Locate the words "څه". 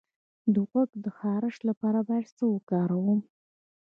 2.37-2.45